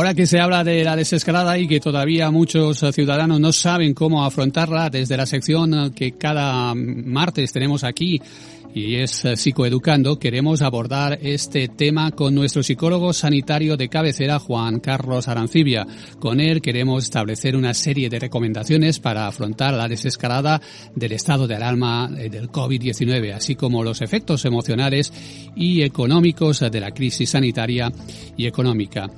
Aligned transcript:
Ahora 0.00 0.14
que 0.14 0.26
se 0.26 0.40
habla 0.40 0.64
de 0.64 0.82
la 0.82 0.96
desescalada 0.96 1.58
y 1.58 1.68
que 1.68 1.78
todavía 1.78 2.30
muchos 2.30 2.82
ciudadanos 2.94 3.38
no 3.38 3.52
saben 3.52 3.92
cómo 3.92 4.24
afrontarla, 4.24 4.88
desde 4.88 5.14
la 5.14 5.26
sección 5.26 5.92
que 5.92 6.12
cada 6.12 6.74
martes 6.74 7.52
tenemos 7.52 7.84
aquí 7.84 8.18
y 8.72 8.96
es 8.96 9.24
psicoeducando, 9.34 10.18
queremos 10.18 10.62
abordar 10.62 11.18
este 11.20 11.68
tema 11.68 12.12
con 12.12 12.34
nuestro 12.34 12.62
psicólogo 12.62 13.12
sanitario 13.12 13.76
de 13.76 13.88
cabecera, 13.88 14.38
Juan 14.38 14.80
Carlos 14.80 15.28
Arancibia. 15.28 15.86
Con 16.18 16.40
él 16.40 16.62
queremos 16.62 17.04
establecer 17.04 17.56
una 17.56 17.74
serie 17.74 18.08
de 18.08 18.20
recomendaciones 18.20 19.00
para 19.00 19.26
afrontar 19.26 19.74
la 19.74 19.88
desescalada 19.88 20.62
del 20.94 21.12
estado 21.12 21.46
de 21.46 21.56
alarma 21.56 22.08
del 22.08 22.50
COVID-19, 22.50 23.34
así 23.34 23.54
como 23.54 23.82
los 23.82 24.00
efectos 24.00 24.44
emocionales 24.44 25.12
y 25.56 25.82
económicos 25.82 26.60
de 26.60 26.80
la 26.80 26.92
crisis 26.92 27.30
sanitaria 27.30 27.92
y 28.36 28.46
económica. 28.46 29.10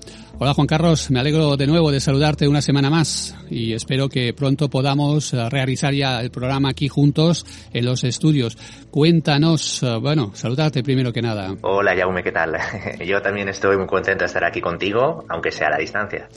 Hola 0.43 0.55
Juan 0.55 0.67
Carlos, 0.67 1.09
me 1.13 1.21
alegro 1.21 1.57
de 1.57 1.69
nuevo 1.69 1.93
de 1.93 2.01
saludarte 2.01 2.49
una 2.49 2.61
semana 2.61 2.91
más 2.91 3.33
y 3.49 3.75
espero 3.75 4.09
que 4.09 4.35
pronto 4.35 4.69
podamos 4.69 5.33
eh, 5.33 5.49
realizar 5.49 5.95
ya 5.95 6.21
el 6.21 6.33
programa 6.33 6.71
aquí 6.71 6.89
juntos 6.89 7.47
en 7.73 7.85
los 7.85 8.03
estudios. 8.03 8.59
Cuéntanos, 8.91 9.85
eh, 9.85 9.99
bueno, 10.01 10.33
saludarte 10.35 10.83
primero 10.83 11.13
que 11.13 11.23
nada. 11.23 11.55
Hola 11.61 11.95
Jaume, 11.97 12.25
¿qué 12.25 12.33
tal? 12.33 12.57
Yo 13.07 13.23
también 13.23 13.51
estoy 13.51 13.77
muy 13.77 13.87
contento 13.87 14.25
de 14.25 14.27
estar 14.27 14.43
aquí 14.43 14.61
contigo, 14.61 15.25
aunque 15.29 15.53
sea 15.53 15.69
a 15.69 15.71
la 15.71 15.79
distancia. 15.79 16.29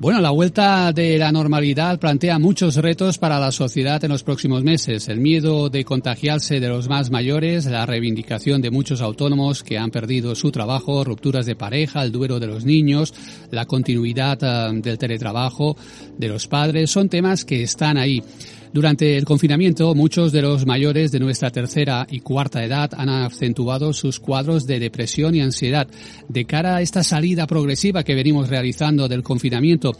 Bueno, 0.00 0.20
la 0.20 0.30
vuelta 0.30 0.92
de 0.92 1.18
la 1.18 1.32
normalidad 1.32 1.98
plantea 1.98 2.38
muchos 2.38 2.76
retos 2.76 3.18
para 3.18 3.40
la 3.40 3.50
sociedad 3.50 4.02
en 4.04 4.12
los 4.12 4.22
próximos 4.22 4.62
meses. 4.62 5.08
El 5.08 5.18
miedo 5.18 5.70
de 5.70 5.84
contagiarse 5.84 6.60
de 6.60 6.68
los 6.68 6.88
más 6.88 7.10
mayores, 7.10 7.66
la 7.66 7.84
reivindicación 7.84 8.62
de 8.62 8.70
muchos 8.70 9.00
autónomos 9.00 9.64
que 9.64 9.76
han 9.76 9.90
perdido 9.90 10.36
su 10.36 10.52
trabajo, 10.52 11.02
rupturas 11.02 11.46
de 11.46 11.56
pareja, 11.56 12.04
el 12.04 12.12
duelo 12.12 12.38
de 12.38 12.46
los 12.46 12.64
niños, 12.64 13.12
la 13.50 13.66
continuidad 13.66 14.38
uh, 14.40 14.80
del 14.80 14.98
teletrabajo 14.98 15.76
de 16.16 16.28
los 16.28 16.46
padres, 16.46 16.92
son 16.92 17.08
temas 17.08 17.44
que 17.44 17.64
están 17.64 17.98
ahí. 17.98 18.22
Durante 18.72 19.16
el 19.16 19.24
confinamiento, 19.24 19.94
muchos 19.94 20.32
de 20.32 20.42
los 20.42 20.66
mayores 20.66 21.10
de 21.10 21.20
nuestra 21.20 21.50
tercera 21.50 22.06
y 22.10 22.20
cuarta 22.20 22.64
edad 22.64 22.90
han 22.96 23.08
acentuado 23.08 23.92
sus 23.92 24.20
cuadros 24.20 24.66
de 24.66 24.78
depresión 24.78 25.34
y 25.34 25.40
ansiedad. 25.40 25.88
De 26.28 26.44
cara 26.44 26.76
a 26.76 26.82
esta 26.82 27.02
salida 27.02 27.46
progresiva 27.46 28.02
que 28.02 28.14
venimos 28.14 28.48
realizando 28.48 29.08
del 29.08 29.22
confinamiento, 29.22 29.92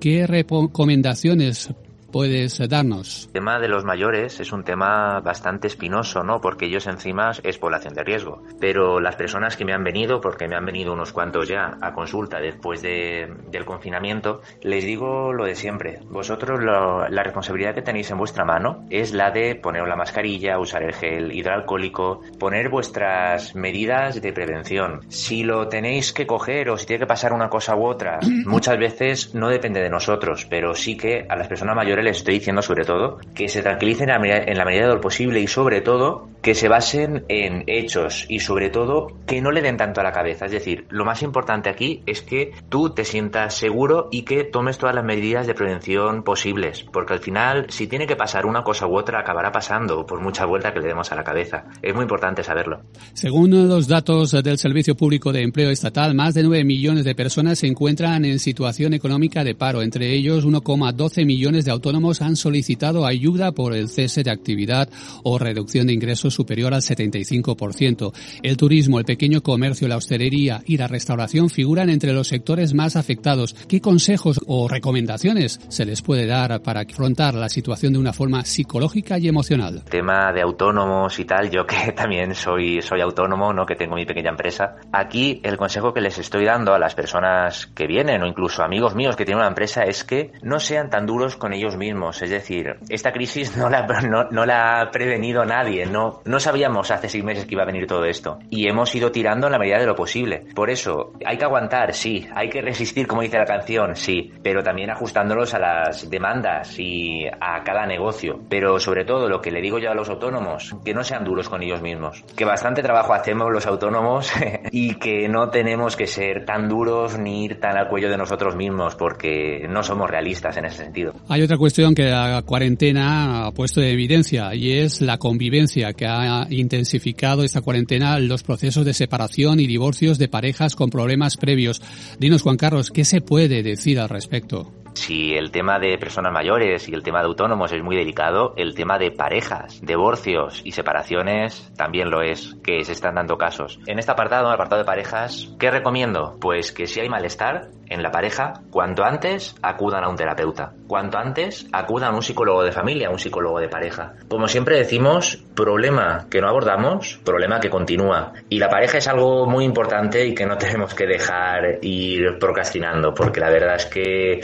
¿qué 0.00 0.26
recomendaciones 0.26 1.70
puedes 2.14 2.60
darnos? 2.68 3.24
El 3.26 3.32
tema 3.32 3.58
de 3.58 3.66
los 3.66 3.84
mayores 3.84 4.38
es 4.38 4.52
un 4.52 4.62
tema 4.62 5.18
bastante 5.18 5.66
espinoso, 5.66 6.22
¿no? 6.22 6.40
Porque 6.40 6.66
ellos 6.66 6.86
encima 6.86 7.32
es 7.42 7.58
población 7.58 7.92
de 7.94 8.04
riesgo. 8.04 8.40
Pero 8.60 9.00
las 9.00 9.16
personas 9.16 9.56
que 9.56 9.64
me 9.64 9.72
han 9.72 9.82
venido, 9.82 10.20
porque 10.20 10.46
me 10.46 10.54
han 10.54 10.64
venido 10.64 10.92
unos 10.92 11.12
cuantos 11.12 11.48
ya 11.48 11.76
a 11.80 11.92
consulta 11.92 12.38
después 12.38 12.82
de, 12.82 13.34
del 13.50 13.64
confinamiento, 13.64 14.42
les 14.62 14.84
digo 14.84 15.32
lo 15.32 15.44
de 15.44 15.56
siempre. 15.56 16.02
Vosotros 16.08 16.62
lo, 16.62 17.08
la 17.08 17.24
responsabilidad 17.24 17.74
que 17.74 17.82
tenéis 17.82 18.12
en 18.12 18.18
vuestra 18.18 18.44
mano 18.44 18.86
es 18.90 19.12
la 19.12 19.32
de 19.32 19.56
poner 19.56 19.82
la 19.88 19.96
mascarilla, 19.96 20.60
usar 20.60 20.84
el 20.84 20.94
gel 20.94 21.32
hidroalcohólico, 21.32 22.20
poner 22.38 22.68
vuestras 22.68 23.56
medidas 23.56 24.22
de 24.22 24.32
prevención. 24.32 25.00
Si 25.08 25.42
lo 25.42 25.66
tenéis 25.66 26.12
que 26.12 26.28
coger 26.28 26.70
o 26.70 26.78
si 26.78 26.86
tiene 26.86 27.00
que 27.00 27.08
pasar 27.08 27.32
una 27.32 27.48
cosa 27.48 27.74
u 27.74 27.84
otra, 27.84 28.20
muchas 28.46 28.78
veces 28.78 29.34
no 29.34 29.48
depende 29.48 29.82
de 29.82 29.90
nosotros, 29.90 30.46
pero 30.48 30.76
sí 30.76 30.96
que 30.96 31.26
a 31.28 31.34
las 31.34 31.48
personas 31.48 31.74
mayores 31.74 32.03
les 32.04 32.18
estoy 32.18 32.34
diciendo 32.34 32.62
sobre 32.62 32.84
todo 32.84 33.18
que 33.34 33.48
se 33.48 33.62
tranquilicen 33.62 34.10
en 34.10 34.58
la 34.58 34.64
medida 34.64 34.88
de 34.88 34.94
lo 34.94 35.00
posible 35.00 35.40
y 35.40 35.46
sobre 35.46 35.80
todo 35.80 36.28
que 36.44 36.54
se 36.54 36.68
basen 36.68 37.24
en 37.28 37.64
hechos 37.66 38.26
y 38.28 38.40
sobre 38.40 38.68
todo 38.68 39.08
que 39.26 39.40
no 39.40 39.50
le 39.50 39.62
den 39.62 39.78
tanto 39.78 40.02
a 40.02 40.04
la 40.04 40.12
cabeza. 40.12 40.44
Es 40.44 40.52
decir, 40.52 40.84
lo 40.90 41.06
más 41.06 41.22
importante 41.22 41.70
aquí 41.70 42.02
es 42.04 42.20
que 42.20 42.52
tú 42.68 42.90
te 42.90 43.06
sientas 43.06 43.54
seguro 43.54 44.08
y 44.12 44.22
que 44.22 44.44
tomes 44.44 44.76
todas 44.76 44.94
las 44.94 45.06
medidas 45.06 45.46
de 45.46 45.54
prevención 45.54 46.22
posibles, 46.22 46.84
porque 46.92 47.14
al 47.14 47.20
final 47.20 47.66
si 47.70 47.86
tiene 47.86 48.06
que 48.06 48.14
pasar 48.14 48.44
una 48.44 48.62
cosa 48.62 48.86
u 48.86 48.96
otra 48.96 49.20
acabará 49.20 49.50
pasando 49.52 50.04
por 50.04 50.20
mucha 50.20 50.44
vuelta 50.44 50.74
que 50.74 50.80
le 50.80 50.88
demos 50.88 51.10
a 51.12 51.16
la 51.16 51.24
cabeza. 51.24 51.64
Es 51.80 51.94
muy 51.94 52.02
importante 52.02 52.44
saberlo. 52.44 52.82
Según 53.14 53.50
los 53.68 53.88
datos 53.88 54.32
del 54.32 54.58
Servicio 54.58 54.94
Público 54.94 55.32
de 55.32 55.42
Empleo 55.42 55.70
Estatal, 55.70 56.14
más 56.14 56.34
de 56.34 56.42
9 56.42 56.62
millones 56.64 57.06
de 57.06 57.14
personas 57.14 57.58
se 57.60 57.68
encuentran 57.68 58.24
en 58.26 58.38
situación 58.38 58.92
económica 58.92 59.44
de 59.44 59.54
paro, 59.54 59.80
entre 59.80 60.12
ellos 60.12 60.46
1,12 60.46 61.24
millones 61.24 61.64
de 61.64 61.70
autónomos 61.70 61.93
han 62.20 62.36
solicitado 62.36 63.06
ayuda 63.06 63.52
por 63.52 63.74
el 63.74 63.88
cese 63.88 64.22
de 64.22 64.30
actividad 64.30 64.88
o 65.22 65.38
reducción 65.38 65.86
de 65.86 65.92
ingresos 65.92 66.34
superior 66.34 66.74
al 66.74 66.80
75%. 66.80 68.12
El 68.42 68.56
turismo, 68.56 68.98
el 68.98 69.04
pequeño 69.04 69.42
comercio, 69.42 69.86
la 69.86 69.96
hostelería 69.96 70.62
y 70.66 70.76
la 70.76 70.88
restauración 70.88 71.50
figuran 71.50 71.90
entre 71.90 72.12
los 72.12 72.28
sectores 72.28 72.74
más 72.74 72.96
afectados. 72.96 73.54
¿Qué 73.68 73.80
consejos 73.80 74.40
o 74.46 74.66
recomendaciones 74.68 75.60
se 75.68 75.84
les 75.84 76.02
puede 76.02 76.26
dar 76.26 76.60
para 76.62 76.80
afrontar 76.80 77.34
la 77.34 77.48
situación 77.48 77.92
de 77.92 78.00
una 78.00 78.12
forma 78.12 78.44
psicológica 78.44 79.18
y 79.18 79.28
emocional? 79.28 79.84
Tema 79.88 80.32
de 80.32 80.42
autónomos 80.42 81.18
y 81.20 81.24
tal, 81.24 81.50
yo 81.50 81.64
que 81.64 81.92
también 81.96 82.34
soy, 82.34 82.82
soy 82.82 83.00
autónomo, 83.00 83.52
¿no? 83.52 83.64
que 83.64 83.76
tengo 83.76 83.94
mi 83.94 84.04
pequeña 84.04 84.30
empresa. 84.30 84.76
Aquí 84.92 85.40
el 85.44 85.56
consejo 85.56 85.94
que 85.94 86.00
les 86.00 86.18
estoy 86.18 86.44
dando 86.44 86.74
a 86.74 86.78
las 86.78 86.94
personas 86.94 87.68
que 87.68 87.86
vienen 87.86 88.22
o 88.22 88.26
incluso 88.26 88.62
amigos 88.62 88.94
míos 88.94 89.16
que 89.16 89.24
tienen 89.24 89.40
una 89.40 89.48
empresa 89.48 89.84
es 89.84 90.04
que 90.04 90.32
no 90.42 90.58
sean 90.58 90.90
tan 90.90 91.06
duros 91.06 91.36
con 91.36 91.52
ellos 91.52 91.73
mismos 91.76 91.84
mismos. 91.84 92.22
Es 92.22 92.30
decir, 92.30 92.76
esta 92.88 93.12
crisis 93.12 93.56
no 93.56 93.68
la, 93.68 93.86
no, 94.08 94.24
no 94.30 94.46
la 94.46 94.80
ha 94.80 94.90
prevenido 94.90 95.44
nadie. 95.44 95.86
No, 95.86 96.20
no 96.24 96.40
sabíamos 96.40 96.90
hace 96.90 97.08
seis 97.08 97.22
meses 97.22 97.44
que 97.44 97.54
iba 97.54 97.62
a 97.62 97.66
venir 97.66 97.86
todo 97.86 98.04
esto. 98.04 98.38
Y 98.50 98.68
hemos 98.68 98.94
ido 98.94 99.10
tirando 99.10 99.46
en 99.46 99.52
la 99.52 99.58
medida 99.58 99.78
de 99.78 99.86
lo 99.86 99.94
posible. 99.94 100.46
Por 100.54 100.70
eso, 100.70 101.12
hay 101.24 101.36
que 101.36 101.44
aguantar, 101.44 101.94
sí. 101.94 102.26
Hay 102.34 102.48
que 102.48 102.62
resistir, 102.62 103.06
como 103.06 103.22
dice 103.22 103.38
la 103.38 103.44
canción, 103.44 103.96
sí. 103.96 104.32
Pero 104.42 104.62
también 104.62 104.90
ajustándolos 104.90 105.54
a 105.54 105.58
las 105.58 106.08
demandas 106.08 106.78
y 106.78 107.26
a 107.26 107.62
cada 107.64 107.86
negocio. 107.86 108.40
Pero 108.48 108.78
sobre 108.78 109.04
todo, 109.04 109.28
lo 109.28 109.40
que 109.40 109.50
le 109.50 109.60
digo 109.60 109.78
yo 109.78 109.90
a 109.90 109.94
los 109.94 110.08
autónomos, 110.08 110.74
que 110.84 110.94
no 110.94 111.04
sean 111.04 111.24
duros 111.24 111.48
con 111.48 111.62
ellos 111.62 111.82
mismos. 111.82 112.24
Que 112.36 112.44
bastante 112.44 112.82
trabajo 112.82 113.12
hacemos 113.12 113.52
los 113.52 113.66
autónomos 113.66 114.32
y 114.70 114.94
que 114.94 115.28
no 115.28 115.50
tenemos 115.50 115.96
que 115.96 116.06
ser 116.06 116.44
tan 116.44 116.68
duros 116.68 117.18
ni 117.18 117.44
ir 117.44 117.60
tan 117.60 117.76
al 117.76 117.88
cuello 117.88 118.08
de 118.08 118.16
nosotros 118.16 118.56
mismos 118.56 118.96
porque 118.96 119.66
no 119.68 119.82
somos 119.82 120.10
realistas 120.10 120.56
en 120.56 120.64
ese 120.64 120.84
sentido. 120.84 121.12
Hay 121.28 121.42
otra 121.42 121.56
cuestión 121.64 121.94
que 121.94 122.10
la 122.10 122.42
cuarentena 122.42 123.46
ha 123.46 123.52
puesto 123.52 123.80
de 123.80 123.90
evidencia 123.90 124.54
y 124.54 124.80
es 124.80 125.00
la 125.00 125.16
convivencia 125.16 125.94
que 125.94 126.04
ha 126.04 126.46
intensificado 126.50 127.42
esta 127.42 127.62
cuarentena 127.62 128.18
los 128.18 128.42
procesos 128.42 128.84
de 128.84 128.92
separación 128.92 129.60
y 129.60 129.66
divorcios 129.66 130.18
de 130.18 130.28
parejas 130.28 130.76
con 130.76 130.90
problemas 130.90 131.38
previos. 131.38 131.80
Dinos, 132.18 132.42
Juan 132.42 132.58
Carlos, 132.58 132.90
¿qué 132.90 133.06
se 133.06 133.22
puede 133.22 133.62
decir 133.62 133.98
al 133.98 134.10
respecto? 134.10 134.74
Si 134.94 135.32
el 135.32 135.50
tema 135.50 135.78
de 135.78 135.98
personas 135.98 136.32
mayores 136.32 136.88
y 136.88 136.94
el 136.94 137.02
tema 137.02 137.20
de 137.20 137.26
autónomos 137.26 137.72
es 137.72 137.82
muy 137.82 137.96
delicado, 137.96 138.54
el 138.56 138.74
tema 138.74 138.98
de 138.98 139.10
parejas, 139.10 139.80
divorcios 139.82 140.60
y 140.64 140.72
separaciones 140.72 141.72
también 141.76 142.10
lo 142.10 142.22
es, 142.22 142.56
que 142.62 142.84
se 142.84 142.92
están 142.92 143.16
dando 143.16 143.36
casos. 143.36 143.80
En 143.86 143.98
este 143.98 144.12
apartado, 144.12 144.42
en 144.42 144.48
el 144.48 144.54
apartado 144.54 144.82
de 144.82 144.86
parejas, 144.86 145.52
¿qué 145.58 145.70
recomiendo? 145.70 146.36
Pues 146.40 146.72
que 146.72 146.86
si 146.86 147.00
hay 147.00 147.08
malestar 147.08 147.70
en 147.88 148.02
la 148.02 148.10
pareja, 148.10 148.62
cuanto 148.70 149.04
antes 149.04 149.54
acudan 149.62 150.04
a 150.04 150.08
un 150.08 150.16
terapeuta. 150.16 150.72
Cuanto 150.86 151.18
antes 151.18 151.66
acudan 151.72 152.12
a 152.12 152.16
un 152.16 152.22
psicólogo 152.22 152.62
de 152.62 152.72
familia, 152.72 153.08
a 153.08 153.10
un 153.10 153.18
psicólogo 153.18 153.60
de 153.60 153.68
pareja. 153.68 154.14
Como 154.28 154.48
siempre 154.48 154.78
decimos, 154.78 155.42
problema 155.54 156.26
que 156.30 156.40
no 156.40 156.48
abordamos, 156.48 157.20
problema 157.24 157.60
que 157.60 157.70
continúa. 157.70 158.32
Y 158.48 158.58
la 158.58 158.68
pareja 158.68 158.98
es 158.98 159.08
algo 159.08 159.46
muy 159.46 159.64
importante 159.64 160.26
y 160.26 160.34
que 160.34 160.46
no 160.46 160.56
tenemos 160.58 160.94
que 160.94 161.06
dejar 161.06 161.78
ir 161.82 162.38
procrastinando, 162.38 163.14
porque 163.14 163.40
la 163.40 163.50
verdad 163.50 163.76
es 163.76 163.86
que 163.86 164.40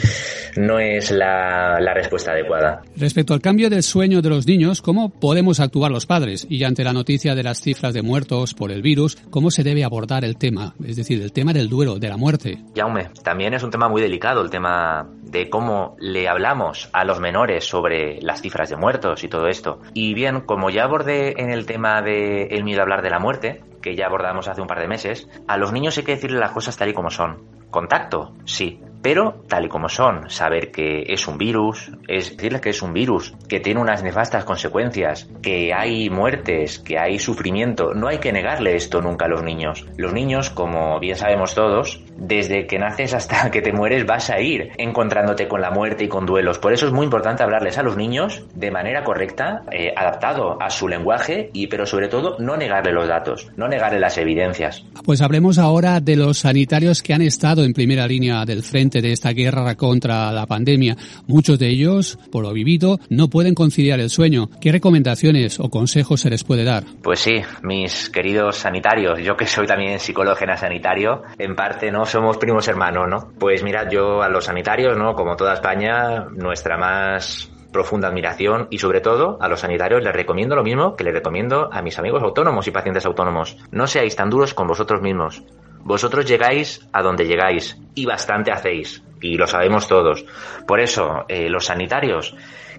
no 0.56 0.78
es 0.78 1.10
la, 1.10 1.78
la, 1.80 1.94
respuesta 1.94 2.32
adecuada. 2.32 2.82
Respecto 2.96 3.34
al 3.34 3.40
cambio 3.40 3.68
del 3.68 3.82
sueño 3.82 4.22
de 4.22 4.30
los 4.30 4.46
niños, 4.46 4.82
¿cómo 4.82 5.10
podemos 5.10 5.60
actuar 5.60 5.90
los 5.90 6.06
padres? 6.06 6.46
Y 6.48 6.64
ante 6.64 6.84
la 6.84 6.92
noticia 6.92 7.34
de 7.34 7.42
las 7.42 7.60
cifras 7.60 7.94
de 7.94 8.02
muertos 8.02 8.54
por 8.54 8.70
el 8.70 8.82
virus, 8.82 9.16
¿cómo 9.30 9.50
se 9.50 9.62
debe 9.62 9.84
abordar 9.84 10.24
el 10.24 10.36
tema? 10.36 10.74
Es 10.84 10.96
decir, 10.96 11.20
el 11.20 11.32
tema 11.32 11.52
del 11.52 11.68
duelo, 11.68 11.98
de 11.98 12.08
la 12.08 12.16
muerte. 12.16 12.58
Jaume, 12.74 13.10
también 13.30 13.54
es 13.54 13.62
un 13.62 13.70
tema 13.70 13.88
muy 13.88 14.02
delicado 14.02 14.40
el 14.40 14.50
tema 14.50 15.06
de 15.22 15.48
cómo 15.48 15.94
le 16.00 16.28
hablamos 16.28 16.90
a 16.92 17.04
los 17.04 17.20
menores 17.20 17.64
sobre 17.64 18.20
las 18.22 18.42
cifras 18.42 18.70
de 18.70 18.74
muertos 18.74 19.22
y 19.22 19.28
todo 19.28 19.46
esto. 19.46 19.78
Y 19.94 20.14
bien, 20.14 20.40
como 20.40 20.68
ya 20.68 20.82
abordé 20.82 21.40
en 21.40 21.50
el 21.50 21.64
tema 21.64 22.02
de 22.02 22.46
el 22.46 22.64
miedo 22.64 22.80
a 22.80 22.82
hablar 22.82 23.02
de 23.02 23.10
la 23.10 23.20
muerte, 23.20 23.62
que 23.80 23.94
ya 23.94 24.06
abordamos 24.06 24.48
hace 24.48 24.60
un 24.60 24.66
par 24.66 24.80
de 24.80 24.88
meses, 24.88 25.28
a 25.46 25.58
los 25.58 25.70
niños 25.70 25.96
hay 25.96 26.02
que 26.02 26.16
decirle 26.16 26.40
las 26.40 26.50
cosas 26.50 26.76
tal 26.76 26.88
y 26.88 26.92
como 26.92 27.10
son. 27.10 27.44
¿Contacto? 27.70 28.34
Sí. 28.46 28.80
Pero 29.02 29.44
tal 29.48 29.66
y 29.66 29.68
como 29.68 29.88
son, 29.88 30.28
saber 30.28 30.70
que 30.70 31.04
es 31.06 31.26
un 31.26 31.38
virus, 31.38 31.90
es 32.08 32.36
decirles 32.36 32.60
que 32.60 32.70
es 32.70 32.82
un 32.82 32.92
virus, 32.92 33.34
que 33.48 33.60
tiene 33.60 33.80
unas 33.80 34.02
nefastas 34.02 34.44
consecuencias, 34.44 35.28
que 35.42 35.72
hay 35.72 36.10
muertes, 36.10 36.78
que 36.78 36.98
hay 36.98 37.18
sufrimiento, 37.18 37.94
no 37.94 38.08
hay 38.08 38.18
que 38.18 38.32
negarle 38.32 38.76
esto 38.76 39.00
nunca 39.00 39.26
a 39.26 39.28
los 39.28 39.42
niños. 39.42 39.86
Los 39.96 40.12
niños, 40.12 40.50
como 40.50 40.98
bien 41.00 41.16
sabemos 41.16 41.54
todos, 41.54 42.02
desde 42.16 42.66
que 42.66 42.78
naces 42.78 43.14
hasta 43.14 43.50
que 43.50 43.62
te 43.62 43.72
mueres 43.72 44.06
vas 44.06 44.30
a 44.30 44.40
ir 44.40 44.70
encontrándote 44.76 45.48
con 45.48 45.60
la 45.60 45.70
muerte 45.70 46.04
y 46.04 46.08
con 46.08 46.26
duelos. 46.26 46.58
Por 46.58 46.72
eso 46.72 46.86
es 46.86 46.92
muy 46.92 47.04
importante 47.04 47.42
hablarles 47.42 47.78
a 47.78 47.82
los 47.82 47.96
niños 47.96 48.44
de 48.54 48.70
manera 48.70 49.02
correcta, 49.04 49.62
eh, 49.72 49.92
adaptado 49.96 50.60
a 50.60 50.70
su 50.70 50.88
lenguaje, 50.88 51.50
y 51.52 51.68
pero 51.68 51.86
sobre 51.86 52.08
todo 52.08 52.36
no 52.38 52.56
negarle 52.56 52.92
los 52.92 53.08
datos, 53.08 53.48
no 53.56 53.68
negarle 53.68 54.00
las 54.00 54.18
evidencias. 54.18 54.84
Pues 55.04 55.22
hablemos 55.22 55.58
ahora 55.58 56.00
de 56.00 56.16
los 56.16 56.38
sanitarios 56.38 57.02
que 57.02 57.14
han 57.14 57.22
estado 57.22 57.64
en 57.64 57.72
primera 57.72 58.06
línea 58.06 58.44
del 58.44 58.62
frente 58.62 58.89
de 58.90 59.12
esta 59.12 59.32
guerra 59.32 59.76
contra 59.76 60.32
la 60.32 60.46
pandemia. 60.46 60.96
Muchos 61.28 61.58
de 61.58 61.68
ellos, 61.68 62.18
por 62.32 62.42
lo 62.42 62.52
vivido, 62.52 62.98
no 63.08 63.28
pueden 63.28 63.54
conciliar 63.54 64.00
el 64.00 64.10
sueño. 64.10 64.50
¿Qué 64.60 64.72
recomendaciones 64.72 65.60
o 65.60 65.70
consejos 65.70 66.20
se 66.20 66.30
les 66.30 66.42
puede 66.42 66.64
dar? 66.64 66.82
Pues 67.02 67.20
sí, 67.20 67.40
mis 67.62 68.10
queridos 68.10 68.56
sanitarios, 68.56 69.20
yo 69.22 69.36
que 69.36 69.46
soy 69.46 69.66
también 69.66 70.00
psicólogo 70.00 70.36
sanitario, 70.56 71.22
en 71.38 71.54
parte 71.54 71.90
no 71.92 72.04
somos 72.04 72.36
primos 72.38 72.66
hermanos, 72.66 73.08
¿no? 73.08 73.32
Pues 73.38 73.62
mirad, 73.62 73.88
yo 73.90 74.22
a 74.22 74.28
los 74.28 74.46
sanitarios, 74.46 74.96
¿no? 74.96 75.14
Como 75.14 75.36
toda 75.36 75.54
España, 75.54 76.26
nuestra 76.34 76.76
más 76.76 77.50
profunda 77.72 78.08
admiración 78.08 78.66
y 78.70 78.78
sobre 78.78 79.00
todo 79.00 79.38
a 79.40 79.48
los 79.48 79.60
sanitarios 79.60 80.02
les 80.02 80.12
recomiendo 80.12 80.56
lo 80.56 80.64
mismo 80.64 80.96
que 80.96 81.04
les 81.04 81.14
recomiendo 81.14 81.68
a 81.72 81.82
mis 81.82 81.98
amigos 81.98 82.22
autónomos 82.22 82.66
y 82.66 82.70
pacientes 82.70 83.06
autónomos. 83.06 83.56
No 83.70 83.86
seáis 83.86 84.16
tan 84.16 84.30
duros 84.30 84.54
con 84.54 84.66
vosotros 84.66 85.00
mismos. 85.00 85.42
Vosotros 85.82 86.26
llegáis 86.26 86.86
a 86.92 87.02
donde 87.02 87.26
llegáis 87.26 87.78
y 87.94 88.06
bastante 88.06 88.52
hacéis 88.52 89.02
y 89.20 89.36
lo 89.36 89.46
sabemos 89.46 89.88
todos. 89.88 90.24
Por 90.66 90.80
eso, 90.80 91.24
eh, 91.28 91.48
los 91.48 91.66
sanitarios 91.66 92.34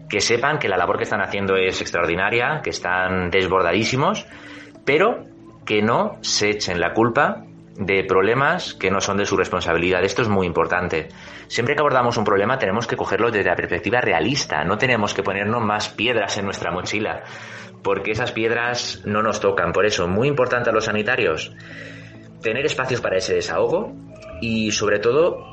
que 0.10 0.22
sepan 0.22 0.60
que 0.60 0.68
la 0.68 0.78
labor 0.78 0.98
que 0.98 1.04
están 1.04 1.22
haciendo 1.22 1.56
es 1.56 1.82
extraordinaria, 1.82 2.62
que 2.64 2.72
están 2.72 3.30
desbordadísimos, 3.30 4.26
pero 4.86 5.26
que 5.66 5.82
no 5.82 6.18
se 6.22 6.50
echen 6.50 6.80
la 6.80 6.94
culpa 6.94 7.44
de 7.78 8.04
problemas 8.04 8.74
que 8.74 8.92
no 8.92 9.00
son 9.00 9.18
de 9.18 9.26
su 9.26 9.38
responsabilidad. 9.38 10.04
Esto 10.04 10.22
es 10.22 10.28
muy 10.28 10.46
importante. 10.46 11.10
Siempre 11.48 11.76
que 11.76 11.82
abordamos 11.82 12.18
un 12.18 12.26
problema 12.26 12.58
tenemos 12.58 12.88
que 12.88 12.98
cogerlo 12.98 13.32
desde 13.32 13.50
la 13.50 13.56
perspectiva 13.56 14.02
realista, 14.02 14.64
no 14.64 14.78
tenemos 14.78 15.14
que 15.14 15.24
ponernos 15.24 15.64
más 15.64 15.90
piedras 15.90 16.38
en 16.38 16.46
nuestra 16.46 16.72
mochila, 16.72 17.24
porque 17.82 18.12
esas 18.12 18.32
piedras 18.32 19.02
no 19.06 19.22
nos 19.22 19.40
tocan. 19.40 19.72
Por 19.72 19.86
eso, 19.86 20.08
muy 20.08 20.28
importante 20.28 20.70
a 20.70 20.74
los 20.74 20.86
sanitarios, 20.86 21.54
tener 22.42 22.66
espacios 22.66 23.02
para 23.02 23.18
ese 23.18 23.36
desahogo 23.36 23.94
y 24.42 24.72
sobre 24.72 25.00
todo 25.00 25.52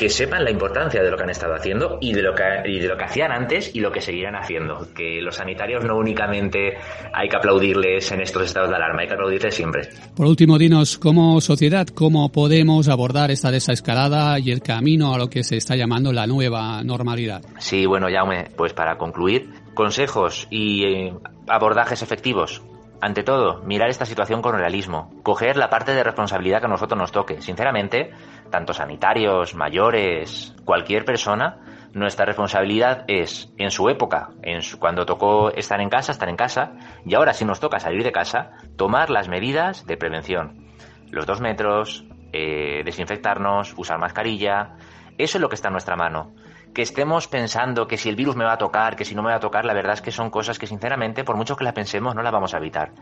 que 0.00 0.08
sepan 0.08 0.44
la 0.44 0.50
importancia 0.50 1.02
de 1.02 1.10
lo 1.10 1.16
que 1.18 1.24
han 1.24 1.30
estado 1.30 1.54
haciendo 1.54 1.98
y 2.00 2.14
de 2.14 2.22
lo 2.22 2.34
que, 2.34 2.42
y 2.64 2.78
de 2.78 2.88
lo 2.88 2.96
que 2.96 3.04
hacían 3.04 3.32
antes 3.32 3.74
y 3.74 3.80
lo 3.80 3.92
que 3.92 4.00
seguirán 4.00 4.34
haciendo. 4.34 4.88
Que 4.94 5.20
los 5.20 5.36
sanitarios 5.36 5.84
no 5.84 5.98
únicamente 5.98 6.78
hay 7.12 7.28
que 7.28 7.36
aplaudirles 7.36 8.10
en 8.10 8.22
estos 8.22 8.44
estados 8.44 8.70
de 8.70 8.76
alarma, 8.76 9.02
hay 9.02 9.08
que 9.08 9.12
aplaudirles 9.12 9.54
siempre. 9.54 9.90
Por 10.16 10.26
último, 10.26 10.56
dinos, 10.56 10.96
como 10.96 11.38
sociedad, 11.42 11.86
¿cómo 11.88 12.32
podemos 12.32 12.88
abordar 12.88 13.30
esta 13.30 13.50
desescalada 13.50 14.38
y 14.38 14.52
el 14.52 14.62
camino 14.62 15.12
a 15.12 15.18
lo 15.18 15.28
que 15.28 15.44
se 15.44 15.58
está 15.58 15.76
llamando 15.76 16.14
la 16.14 16.26
nueva 16.26 16.82
normalidad? 16.82 17.42
Sí, 17.58 17.84
bueno, 17.84 18.06
Jaume, 18.10 18.46
pues 18.56 18.72
para 18.72 18.96
concluir, 18.96 19.50
consejos 19.74 20.48
y 20.50 20.84
eh, 20.84 21.12
abordajes 21.46 22.00
efectivos. 22.00 22.62
Ante 23.02 23.22
todo, 23.22 23.62
mirar 23.62 23.88
esta 23.88 24.04
situación 24.04 24.42
con 24.42 24.58
realismo, 24.58 25.10
coger 25.22 25.56
la 25.56 25.70
parte 25.70 25.94
de 25.94 26.04
responsabilidad 26.04 26.60
que 26.60 26.66
a 26.66 26.68
nosotros 26.68 26.98
nos 26.98 27.12
toque. 27.12 27.40
Sinceramente, 27.40 28.10
tanto 28.50 28.74
sanitarios, 28.74 29.54
mayores, 29.54 30.54
cualquier 30.66 31.06
persona, 31.06 31.60
nuestra 31.94 32.26
responsabilidad 32.26 33.04
es, 33.08 33.52
en 33.56 33.70
su 33.70 33.88
época, 33.88 34.30
en 34.42 34.60
cuando 34.78 35.06
tocó 35.06 35.50
estar 35.50 35.80
en 35.80 35.88
casa, 35.88 36.12
estar 36.12 36.28
en 36.28 36.36
casa, 36.36 36.72
y 37.06 37.14
ahora 37.14 37.32
si 37.32 37.46
nos 37.46 37.58
toca 37.58 37.80
salir 37.80 38.04
de 38.04 38.12
casa, 38.12 38.50
tomar 38.76 39.08
las 39.08 39.28
medidas 39.28 39.86
de 39.86 39.96
prevención. 39.96 40.66
Los 41.10 41.24
dos 41.24 41.40
metros, 41.40 42.04
eh, 42.34 42.82
desinfectarnos, 42.84 43.74
usar 43.78 43.98
mascarilla, 43.98 44.76
eso 45.16 45.38
es 45.38 45.42
lo 45.42 45.48
que 45.48 45.54
está 45.54 45.68
en 45.68 45.72
nuestra 45.72 45.96
mano. 45.96 46.34
Que 46.74 46.82
estemos 46.82 47.26
pensando 47.26 47.86
que 47.86 47.96
si 47.96 48.08
el 48.08 48.16
virus 48.16 48.36
me 48.36 48.44
va 48.44 48.52
a 48.52 48.58
tocar, 48.58 48.96
que 48.96 49.04
si 49.04 49.14
no 49.14 49.22
me 49.22 49.30
va 49.30 49.36
a 49.36 49.40
tocar, 49.40 49.64
la 49.64 49.74
verdad 49.74 49.94
es 49.94 50.02
que 50.02 50.12
son 50.12 50.30
cosas 50.30 50.58
que 50.58 50.66
sinceramente, 50.66 51.24
por 51.24 51.36
mucho 51.36 51.56
que 51.56 51.64
la 51.64 51.74
pensemos, 51.74 52.14
no 52.14 52.22
la 52.22 52.30
vamos 52.30 52.54
a 52.54 52.58
evitar. 52.58 52.92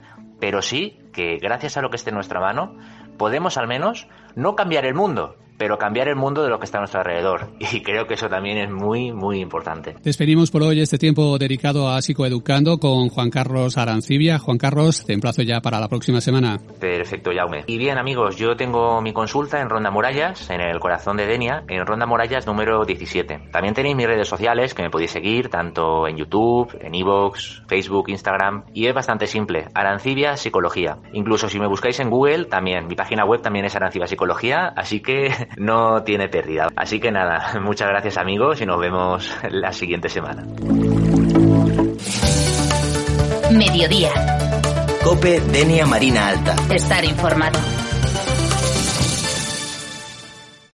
Pero 0.41 0.63
sí 0.63 0.99
que 1.13 1.37
gracias 1.37 1.77
a 1.77 1.83
lo 1.83 1.91
que 1.91 1.97
esté 1.97 2.11
en 2.11 2.17
nuestra 2.17 2.41
mano, 2.41 2.77
podemos 3.19 3.59
al 3.59 3.69
menos 3.69 4.09
no 4.35 4.57
cambiar 4.57 4.87
el 4.87 4.95
mundo, 4.95 5.37
pero 5.59 5.77
cambiar 5.77 6.09
el 6.09 6.17
mundo 6.17 6.43
de 6.43 6.49
lo 6.49 6.59
que 6.59 6.65
está 6.65 6.79
a 6.79 6.81
nuestro 6.83 7.01
alrededor. 7.01 7.49
Y 7.71 7.83
creo 7.83 8.07
que 8.07 8.15
eso 8.15 8.29
también 8.29 8.57
es 8.59 8.71
muy, 8.71 9.13
muy 9.13 9.41
importante. 9.41 9.95
Despedimos 10.03 10.51
por 10.51 10.63
hoy 10.63 10.81
este 10.81 10.97
tiempo 10.97 11.37
dedicado 11.39 11.91
a 11.91 12.01
Psicoeducando 12.01 12.79
con 12.79 13.09
Juan 13.09 13.31
Carlos 13.31 13.77
Arancibia. 13.77 14.39
Juan 14.39 14.57
Carlos, 14.57 15.05
te 15.05 15.13
emplazo 15.13 15.43
ya 15.43 15.61
para 15.61 15.79
la 15.79 15.89
próxima 15.89 16.21
semana. 16.21 16.59
Perfecto, 16.81 17.31
Jaume. 17.35 17.65
Y 17.67 17.77
bien, 17.77 17.99
amigos, 17.99 18.37
yo 18.37 18.57
tengo 18.57 19.03
mi 19.03 19.13
consulta 19.13 19.61
en 19.61 19.69
Ronda 19.69 19.91
Murallas, 19.91 20.49
en 20.51 20.61
el 20.61 20.81
corazón 20.81 21.19
de 21.19 21.27
Denia, 21.27 21.65
en 21.69 21.85
Ronda 21.85 22.07
Murallas 22.07 22.47
número 22.47 22.85
17. 22.85 23.49
También 23.51 23.75
tenéis 23.75 23.97
mis 23.97 24.07
redes 24.07 24.29
sociales 24.29 24.73
que 24.73 24.83
me 24.83 24.91
podéis 24.91 25.11
seguir, 25.11 25.49
tanto 25.51 26.07
en 26.09 26.17
YouTube, 26.17 26.77
en 26.81 26.95
Evox, 26.95 27.63
Facebook, 27.69 28.09
Instagram. 28.09 28.65
Y 28.73 28.87
es 28.87 28.95
bastante 28.95 29.27
simple, 29.27 29.67
Arancibia 29.75 30.37
Psicología. 30.37 30.99
Incluso 31.13 31.49
si 31.49 31.59
me 31.59 31.67
buscáis 31.67 32.01
en 32.01 32.11
Google, 32.11 32.47
también, 32.47 32.87
mi 32.87 32.95
página 32.95 33.25
web 33.25 33.43
también 33.43 33.65
es 33.67 33.77
Arancibia 33.77 34.07
Psicología, 34.07 34.73
así 34.77 35.01
que 35.01 35.48
no 35.57 36.03
tiene 36.03 36.29
pérdida. 36.29 36.69
Así 36.77 37.01
que 37.01 37.11
nada, 37.11 37.59
muchas 37.61 37.89
gracias 37.89 38.17
amigos 38.17 38.61
y 38.61 38.67
nos 38.67 38.81
vemos 38.81 39.31
la 39.51 39.73
siguiente 39.73 40.09
semana. 40.09 40.45
Mediodía. 43.51 44.11
Cope 45.03 45.41
Denia 45.41 45.87
Marina 45.87 46.29
Alta. 46.29 46.55
Estar 46.71 47.05
informado. 47.05 47.78